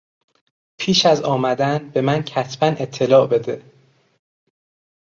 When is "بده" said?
3.27-3.63